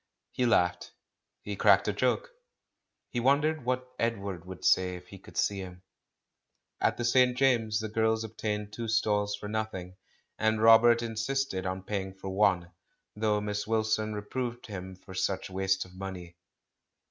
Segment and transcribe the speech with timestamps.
[0.31, 0.93] He laughed.
[1.43, 2.31] He cracked a joke.
[3.11, 5.83] He wondered what Edward would say if he could see him.
[6.79, 7.37] At the St.
[7.37, 9.97] James's the girls obtained two stalls for nothing,
[10.39, 12.71] and Robert insisted on paying for one,
[13.15, 16.35] though Miss Wilson reproved him for such waste of money.